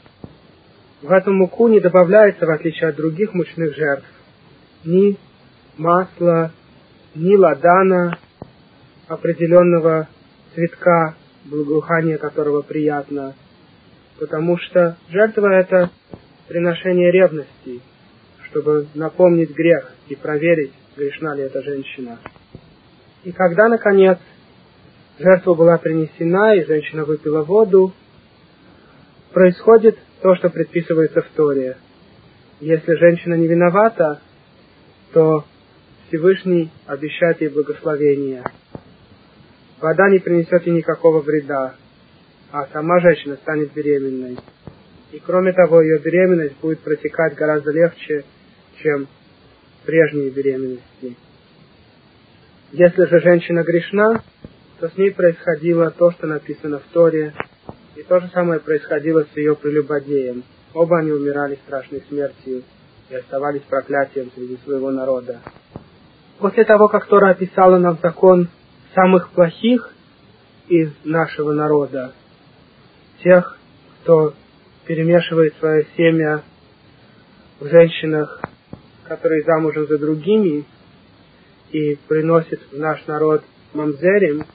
[1.01, 4.07] В эту муку не добавляется, в отличие от других мучных жертв,
[4.85, 5.17] ни
[5.77, 6.51] масла,
[7.15, 8.17] ни ладана
[9.07, 10.07] определенного
[10.53, 13.35] цветка, благоухание которого приятно,
[14.19, 15.89] потому что жертва это
[16.47, 17.81] приношение ревности,
[18.49, 22.19] чтобы напомнить грех и проверить, грешна ли эта женщина.
[23.23, 24.19] И когда, наконец,
[25.19, 27.93] жертва была принесена, и женщина выпила воду,
[29.31, 31.77] происходит то, что предписывается в Торе.
[32.59, 34.21] Если женщина не виновата,
[35.13, 35.45] то
[36.07, 38.43] Всевышний обещает ей благословение.
[39.81, 41.75] Вода не принесет ей никакого вреда,
[42.51, 44.37] а сама женщина станет беременной.
[45.11, 48.23] И кроме того, ее беременность будет протекать гораздо легче,
[48.81, 49.07] чем
[49.85, 51.15] прежние беременности.
[52.71, 54.23] Если же женщина грешна,
[54.79, 57.33] то с ней происходило то, что написано в Торе,
[57.95, 60.43] и то же самое происходило с ее прелюбодеем.
[60.73, 62.63] Оба они умирали страшной смертью
[63.09, 65.39] и оставались проклятием среди своего народа.
[66.39, 68.49] После того, как Тора описала нам закон
[68.93, 69.93] самых плохих
[70.67, 72.11] из нашего народа,
[73.23, 73.57] тех,
[74.01, 74.33] кто
[74.85, 76.43] перемешивает свое семя
[77.59, 78.41] в женщинах,
[79.07, 80.65] которые замужем за другими,
[81.71, 84.45] и приносит в наш народ мамзерим,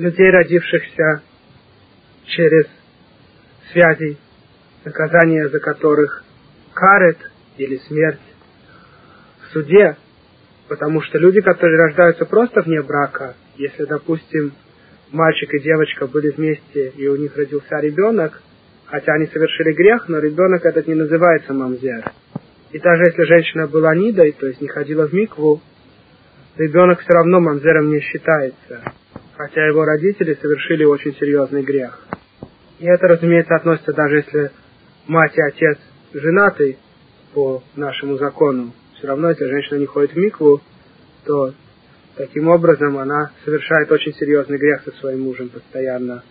[0.00, 1.22] людей, родившихся
[2.24, 2.66] через
[3.72, 4.16] связи,
[4.84, 6.24] наказание за которых
[6.72, 7.18] карет
[7.58, 8.20] или смерть
[9.42, 9.96] в суде,
[10.68, 14.52] потому что люди, которые рождаются просто вне брака, если, допустим,
[15.10, 18.42] мальчик и девочка были вместе, и у них родился ребенок,
[18.86, 22.10] хотя они совершили грех, но ребенок этот не называется мамзер.
[22.72, 25.60] И даже если женщина была нидой, то есть не ходила в микву,
[26.56, 28.94] ребенок все равно мамзером не считается,
[29.40, 31.98] хотя его родители совершили очень серьезный грех.
[32.78, 34.50] И это, разумеется, относится даже если
[35.06, 35.78] мать и отец
[36.12, 36.76] женаты
[37.32, 38.74] по нашему закону.
[38.96, 40.60] Все равно, если женщина не ходит в микву,
[41.24, 41.54] то
[42.16, 46.22] таким образом она совершает очень серьезный грех со своим мужем постоянно.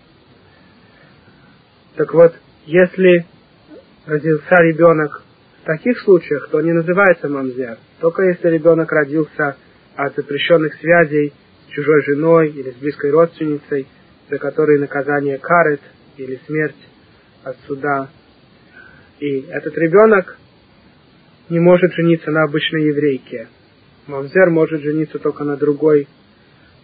[1.96, 2.36] Так вот,
[2.68, 3.26] если
[4.06, 5.24] родился ребенок
[5.64, 7.80] в таких случаях, то не называется мамзер.
[8.02, 9.56] Только если ребенок родился
[9.96, 11.34] от запрещенных связей
[11.70, 13.88] чужой женой или с близкой родственницей,
[14.30, 15.82] за которые наказание карет
[16.18, 16.76] или смерть
[17.44, 18.10] от суда.
[19.20, 20.38] И этот ребенок
[21.50, 23.48] не может жениться на обычной еврейке.
[24.08, 26.08] Мамзер может жениться только на другой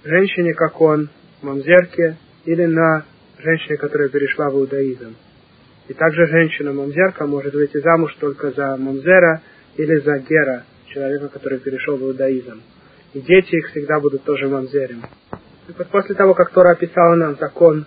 [0.03, 1.09] женщине, как он,
[1.41, 3.05] мамзерке, или на
[3.39, 5.15] женщине, которая перешла в иудаизм.
[5.87, 9.41] И также женщина-мамзерка может выйти замуж только за мамзера
[9.77, 12.61] или за гера, человека, который перешел в иудаизм.
[13.15, 15.01] И дети их всегда будут тоже мамзерем.
[15.69, 17.85] И вот после того, как Тора описала нам закон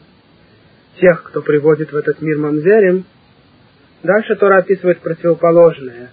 [0.99, 3.05] тех, кто приводит в этот мир мамзерем,
[4.03, 6.13] дальше Тора описывает противоположное.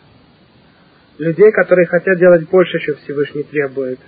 [1.18, 4.00] Людей, которые хотят делать больше, чем Всевышний требует.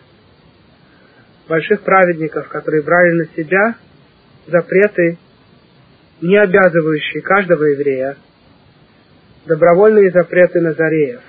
[1.48, 3.76] Больших праведников, которые брали на себя
[4.48, 5.18] запреты
[6.20, 8.18] не обязывающие каждого еврея,
[9.46, 11.22] добровольные запреты Назареев.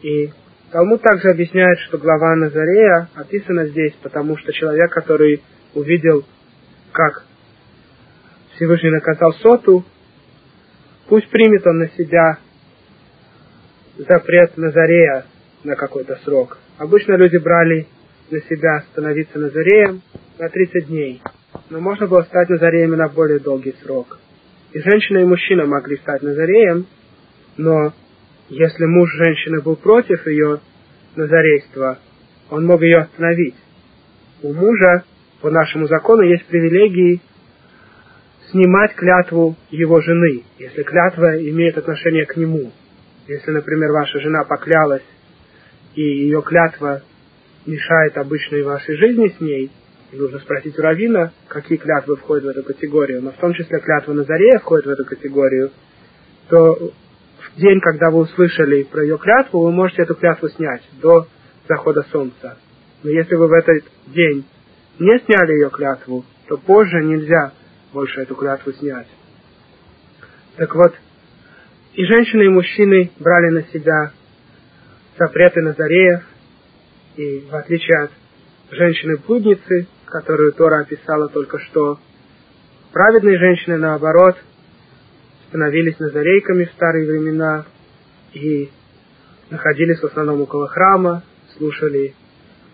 [0.00, 0.32] И
[0.72, 5.42] Талмуд также объясняет, что глава Назарея описана здесь, потому что человек, который
[5.74, 6.24] увидел,
[6.92, 7.26] как
[8.54, 9.84] Всевышний наказал Соту,
[11.08, 12.38] пусть примет он на себя
[13.98, 15.26] запрет Назарея
[15.62, 16.56] на какой-то срок.
[16.78, 17.86] Обычно люди брали
[18.30, 20.00] на себя становиться Назареем
[20.38, 21.22] на 30 дней,
[21.68, 24.18] но можно было стать Назареем на более долгий срок.
[24.72, 26.86] И женщина и мужчина могли стать Назареем,
[27.58, 27.92] но
[28.52, 30.60] если муж женщины был против ее
[31.16, 31.98] назарейства,
[32.50, 33.54] он мог ее остановить.
[34.42, 35.04] У мужа
[35.40, 37.20] по нашему закону есть привилегии
[38.50, 42.72] снимать клятву его жены, если клятва имеет отношение к нему.
[43.26, 45.04] Если, например, ваша жена поклялась,
[45.94, 47.00] и ее клятва
[47.64, 49.70] мешает обычной вашей жизни с ней,
[50.12, 54.12] нужно спросить у Равина, какие клятвы входят в эту категорию, но в том числе клятва
[54.12, 55.70] Назарея входит в эту категорию,
[56.50, 56.92] то
[57.56, 61.26] день, когда вы услышали про ее клятву, вы можете эту клятву снять до
[61.68, 62.58] захода солнца.
[63.02, 64.44] Но если вы в этот день
[64.98, 67.52] не сняли ее клятву, то позже нельзя
[67.92, 69.08] больше эту клятву снять.
[70.56, 70.94] Так вот,
[71.94, 74.12] и женщины, и мужчины брали на себя
[75.18, 76.22] запреты Назареев,
[77.16, 78.10] и в отличие от
[78.70, 81.98] женщины-блудницы, которую Тора описала только что,
[82.92, 84.36] праведные женщины, наоборот,
[85.52, 87.66] становились назарейками в старые времена
[88.32, 88.70] и
[89.50, 91.24] находились в основном около храма,
[91.58, 92.14] слушали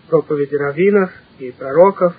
[0.09, 2.15] проповеди раввинов и пророков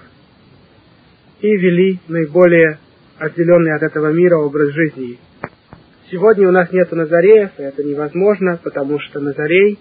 [1.40, 2.78] и вели наиболее
[3.18, 5.18] отделенный от этого мира образ жизни.
[6.10, 9.78] Сегодня у нас нет Назареев, и это невозможно, потому что Назарей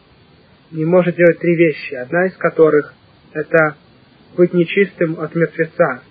[0.72, 2.94] не может делать три вещи, одна из которых–
[3.34, 3.76] это
[4.38, 6.04] быть нечистым от мертвеца.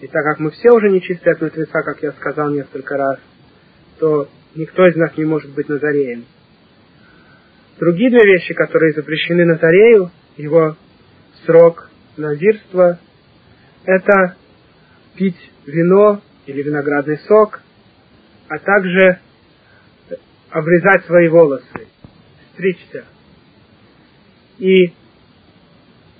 [0.00, 3.18] И так как мы все уже нечистые от мертвеца, как я сказал несколько раз,
[4.00, 6.24] то никто из нас не может быть Назареем.
[7.78, 10.76] Другие две вещи, которые запрещены Назарею, его
[11.44, 12.98] срок назирства,
[13.84, 14.36] это
[15.16, 17.60] пить вино или виноградный сок,
[18.48, 19.20] а также
[20.48, 21.86] обрезать свои волосы,
[22.54, 23.04] стричься.
[24.58, 24.94] И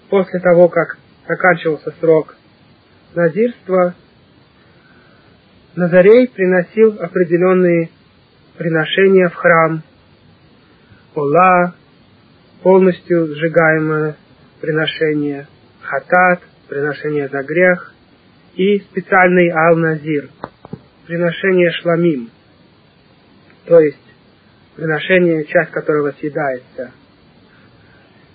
[0.09, 2.37] после того, как заканчивался срок
[3.15, 3.95] назирства,
[5.77, 7.91] Назарей приносил определенные
[8.59, 9.83] приношения в храм,
[11.15, 11.75] ола,
[12.63, 14.17] полностью сжигаемое
[14.61, 15.47] приношение,
[15.81, 17.95] хатат, приношение за грех,
[18.55, 20.29] и специальный ал-назир,
[21.07, 22.31] приношение шламим,
[23.67, 23.97] то есть
[24.75, 26.91] приношение, часть которого съедается.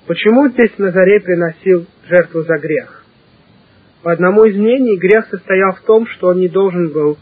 [0.08, 3.04] Почему здесь Назарей приносил жертву за грех?
[4.04, 7.18] По одному из мнений, грех состоял в том, что он не должен был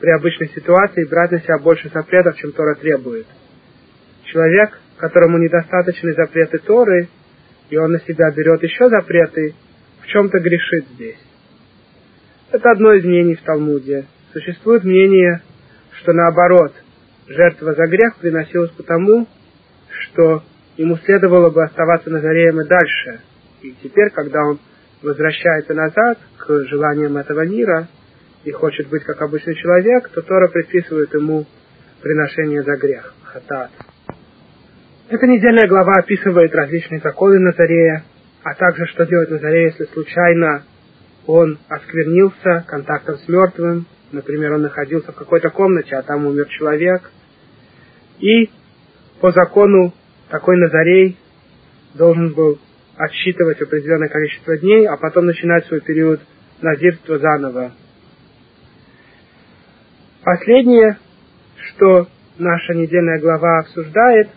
[0.00, 3.26] при обычной ситуации брать на себя больше запретов, чем Тора требует.
[4.24, 7.08] Человек, которому недостаточны запреты Торы,
[7.68, 9.54] и он на себя берет еще запреты,
[10.00, 11.18] в чем-то грешит здесь.
[12.50, 14.06] Это одно из мнений в Талмуде.
[14.32, 15.42] Существует мнение,
[16.00, 16.72] что наоборот,
[17.28, 19.28] жертва за грех приносилась потому,
[19.88, 20.42] что
[20.76, 23.20] ему следовало бы оставаться Назареем и дальше.
[23.62, 24.58] И теперь, когда он
[25.02, 27.88] возвращается назад к желаниям этого мира
[28.44, 31.46] и хочет быть как обычный человек, то Тора предписывает ему
[32.02, 33.70] приношение за грех, хатат.
[35.08, 38.04] Эта недельная глава описывает различные законы Назарея,
[38.42, 40.62] а также что делать Назарея, если случайно
[41.26, 47.10] он осквернился контактом с мертвым, например, он находился в какой-то комнате, а там умер человек,
[48.20, 48.50] и
[49.20, 49.92] по закону
[50.30, 51.18] такой Назарей
[51.94, 52.58] должен был
[52.96, 56.20] отсчитывать определенное количество дней, а потом начинать свой период
[56.60, 57.72] назирства заново.
[60.22, 60.98] Последнее,
[61.56, 62.06] что
[62.38, 64.28] наша недельная глава обсуждает,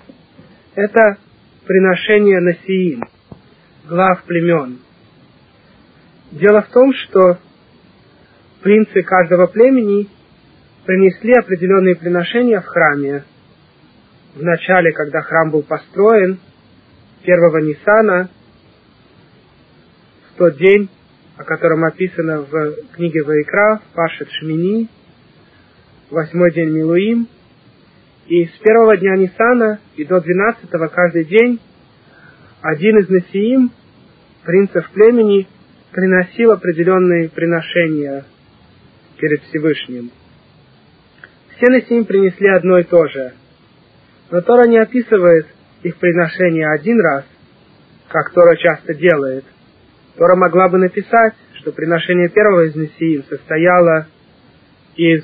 [0.75, 1.17] это
[1.65, 3.01] приношение насиим,
[3.89, 4.79] глав племен.
[6.31, 7.37] Дело в том, что
[8.61, 10.07] принцы каждого племени
[10.85, 13.25] принесли определенные приношения в храме.
[14.35, 16.39] В начале, когда храм был построен,
[17.23, 18.29] первого Нисана,
[20.29, 20.89] в тот день,
[21.35, 24.89] о котором описано в книге Ваикра, Пашет Шмини,
[26.13, 27.27] восьмой день Милуим,
[28.27, 31.59] и с первого дня Нисана и до двенадцатого каждый день
[32.61, 33.71] один из Насиим,
[34.45, 35.47] принцев племени,
[35.91, 38.25] приносил определенные приношения
[39.17, 40.11] перед Всевышним.
[41.55, 43.33] Все Насиим принесли одно и то же.
[44.31, 45.47] Но Тора не описывает
[45.81, 47.25] их приношение один раз,
[48.07, 49.45] как Тора часто делает,
[50.15, 54.07] Тора могла бы написать, что приношение первого из Несиим состояло
[54.95, 55.23] из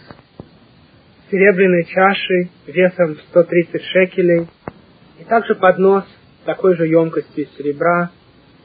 [1.32, 4.48] серебряной чаши весом 130 шекелей,
[5.20, 6.06] и также поднос
[6.46, 8.12] такой же емкости из серебра,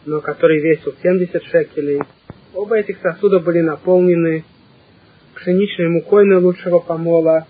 [0.06, 2.00] но который весил 70 шекелей.
[2.54, 4.44] Оба этих сосуда были наполнены
[5.34, 7.46] пшеничной мукой наилучшего помола,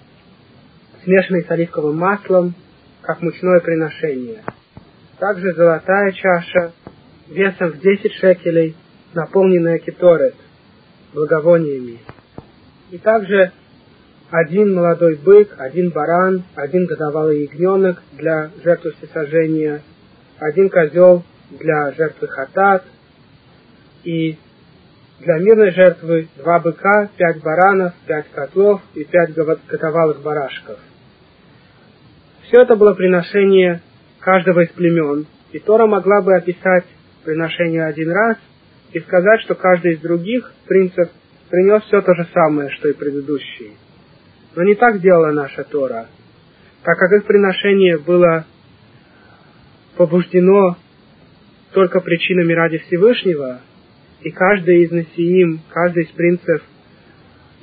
[1.04, 2.54] смешанной с оливковым маслом,
[3.02, 4.42] как мучное приношение.
[5.18, 6.72] также золотая чаша
[7.28, 8.74] весом в 10 шекелей,
[9.12, 10.34] наполненная киторет,
[11.12, 12.00] благовониями.
[12.90, 13.52] И также
[14.30, 19.82] один молодой бык, один баран, один годовалый ягненок для жертвы всесожжения,
[20.38, 22.84] один козел для жертвы хатат,
[24.04, 24.36] и
[25.20, 30.78] для мирной жертвы два быка, пять баранов, пять котлов и пять годовалых барашков.
[32.42, 33.80] Все это было приношение
[34.20, 36.84] каждого из племен, и Тора могла бы описать
[37.24, 38.36] приношение один раз
[38.92, 41.08] и сказать, что каждый из других принцев
[41.48, 43.72] принес все то же самое, что и предыдущий.
[44.56, 46.06] Но не так делала наша Тора,
[46.84, 48.46] так как их приношение было
[49.96, 50.76] побуждено
[51.72, 53.60] только причинами ради Всевышнего,
[54.22, 56.62] и каждый из Насиим, каждый из принцев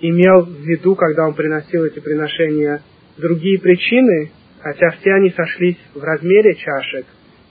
[0.01, 2.81] имел в виду, когда он приносил эти приношения,
[3.17, 7.05] другие причины, хотя все они сошлись в размере чашек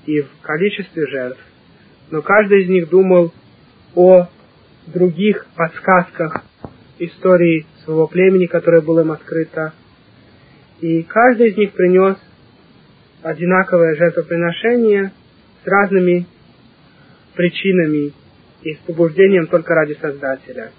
[0.06, 1.40] и в количестве жертв,
[2.10, 3.32] но каждый из них думал
[3.94, 4.26] о
[4.86, 6.44] других подсказках
[7.00, 9.72] истории своего племени, которое было им открыто.
[10.80, 12.16] И каждый из них принес
[13.22, 15.12] одинаковое жертвоприношение
[15.62, 16.26] с разными
[17.34, 18.12] причинами
[18.62, 20.70] и с побуждением только ради Создателя.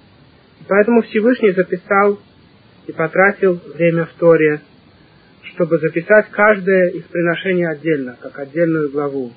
[0.60, 2.20] И поэтому Всевышний записал
[2.88, 4.62] и потратил время в Торе,
[5.54, 9.32] чтобы записать каждое из приношений отдельно, как отдельную главу.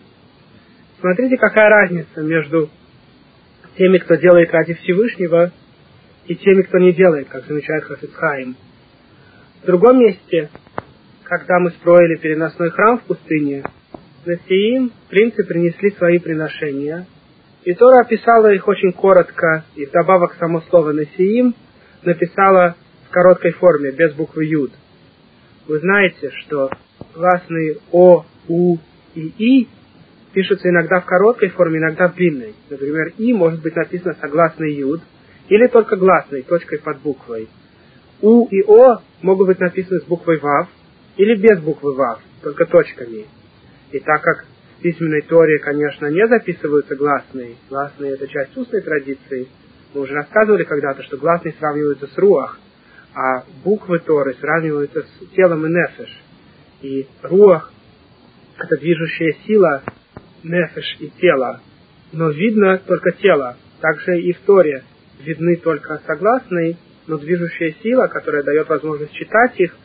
[1.00, 2.70] Смотрите, какая разница между
[3.76, 5.52] теми, кто делает ради Всевышнего,
[6.26, 8.56] и теми, кто не делает, как замечает Хафицхайм.
[9.62, 10.50] В другом месте,
[11.24, 13.64] когда мы строили переносной храм в пустыне,
[14.24, 17.06] на Сиим принцы принесли свои приношения,
[17.64, 21.54] и Тора описала их очень коротко, и вдобавок само слово «насиим»
[22.02, 24.70] написала в короткой форме, без буквы «юд».
[25.66, 26.70] Вы знаете, что
[27.14, 28.76] гласные «о», «у»
[29.14, 29.68] и «и»
[30.34, 32.54] пишутся иногда в короткой форме, иногда в длинной.
[32.68, 35.00] Например, «и» может быть написано согласный «юд»,
[35.48, 37.48] или только гласной, точкой под буквой.
[38.20, 40.68] «У» и «о» могут быть написаны с буквой «вав»,
[41.16, 43.26] или без буквы «вав», только точками.
[43.92, 44.46] И так как
[44.78, 49.48] в письменной Торе, конечно, не записываются гласные, гласные– это часть устной традиции,
[49.94, 52.58] мы уже рассказывали когда-то, что гласные сравниваются с руах,
[53.14, 56.22] а буквы Торы сравниваются с телом и нефеш.
[56.82, 57.72] И руах–
[58.58, 59.82] это движущая сила
[60.42, 61.60] нефеш и тела,
[62.12, 63.56] но видно только тело.
[63.80, 64.82] Также и в Торе
[65.20, 69.76] видны только согласные, но движущая сила, которая дает возможность читать их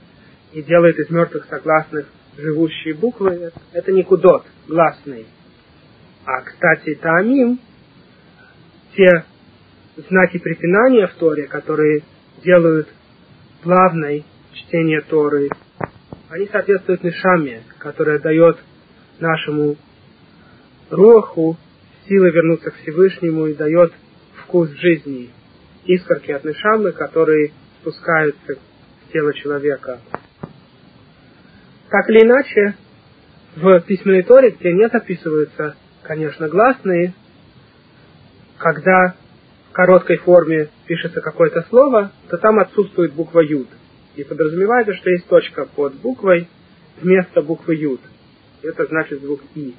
[0.54, 2.08] и делает из мертвых согласных
[2.38, 5.26] живущие буквы, это не кудот, гласный.
[6.26, 7.60] А, кстати, таамим,
[8.96, 9.26] те
[10.10, 12.04] знаки препинания в Торе, которые
[12.44, 12.88] делают
[13.62, 14.24] плавной
[14.54, 15.50] чтение Торы,
[16.30, 18.58] они соответствуют Нишаме, которая дает
[19.20, 19.76] нашему
[20.90, 21.58] Роху
[22.08, 23.94] силы вернуться к Всевышнему и дает
[24.50, 25.30] вкус жизни,
[25.86, 30.00] искорки от Нишамы, которые спускаются в тело человека.
[31.90, 32.76] Так или иначе,
[33.56, 37.14] в письменной Торе, где не записываются, конечно, гласные,
[38.58, 39.16] когда
[39.70, 43.68] в короткой форме пишется какое-то слово, то там отсутствует буква Юд.
[44.16, 46.48] И подразумевается, что есть точка под буквой
[47.00, 48.02] вместо буквы Юд.
[48.64, 49.76] Это значит звук И.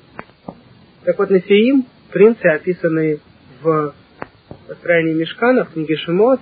[1.05, 3.19] Так вот, Нефеим, принцы, описанные
[3.63, 3.95] в
[4.71, 6.41] построении мешкана, в книге Шимот,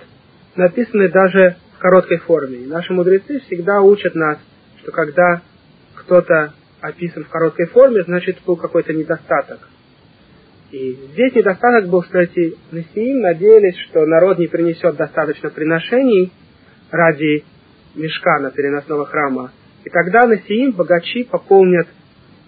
[0.55, 2.59] написаны даже в короткой форме.
[2.59, 4.37] И наши мудрецы всегда учат нас,
[4.81, 5.41] что когда
[5.95, 9.67] кто-то описан в короткой форме, значит был какой-то недостаток.
[10.71, 16.31] И здесь недостаток был, эти Несиим надеялись, что народ не принесет достаточно приношений
[16.91, 17.43] ради
[17.95, 19.51] мешкана переносного храма.
[19.85, 21.87] И тогда Несиим, богачи, пополнят,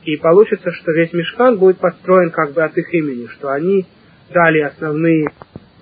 [0.03, 3.87] и получится, что весь мешкан будет построен как бы от их имени, что они
[4.31, 5.25] дали основные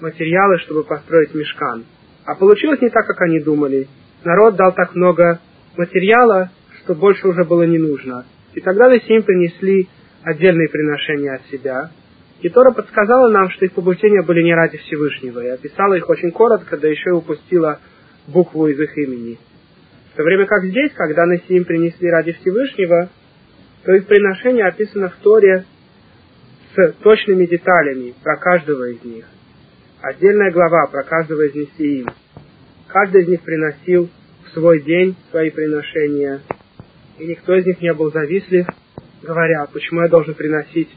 [0.02, 1.86] материалы, чтобы построить мешкан.
[2.26, 3.88] А получилось не так, как они думали.
[4.24, 5.40] Народ дал так много
[5.78, 6.52] материала,
[6.84, 8.26] что больше уже было не нужно.
[8.54, 9.88] И тогда Лесим принесли
[10.24, 11.92] отдельные приношения от себя.
[12.42, 16.32] И Тора подсказала нам, что их побуждения были не ради Всевышнего, и описала их очень
[16.32, 17.80] коротко, да еще и упустила
[18.28, 19.38] букву из их имени.
[20.14, 23.10] В то время как здесь, когда Несим принесли ради Всевышнего,
[23.86, 25.66] то их приношение описано в Торе
[26.76, 29.26] с точными деталями про каждого из них.
[30.02, 32.08] Отдельная глава про каждого из Несиим.
[32.88, 34.10] Каждый из них приносил
[34.46, 36.40] в свой день свои приношения,
[37.18, 38.66] и никто из них не был завистлив,
[39.22, 40.88] говоря, почему я должен приносить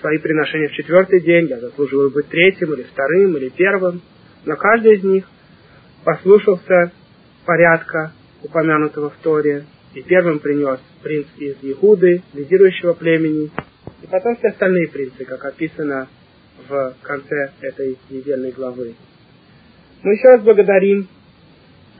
[0.00, 4.00] свои приношения в четвертый день, я заслуживаю быть третьим или вторым или первым.
[4.46, 5.26] Но каждый из них
[6.04, 6.92] послушался
[7.44, 13.50] порядка, упомянутого в Торе, и первым принес принц из Иуды, лидирующего племени,
[14.02, 16.08] И потом все остальные принципы, как описано
[16.68, 18.94] в конце этой недельной главы.
[20.02, 21.08] Мы еще раз благодарим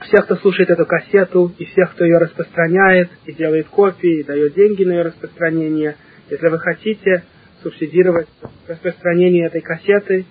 [0.01, 4.53] всех, кто слушает эту кассету, и всех, кто ее распространяет, и делает копии, и дает
[4.53, 5.95] деньги на ее распространение.
[6.29, 7.23] Если вы хотите
[7.63, 8.27] субсидировать
[8.67, 10.25] распространение этой кассеты,